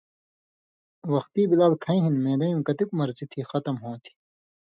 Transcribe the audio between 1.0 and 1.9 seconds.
وختی بِلال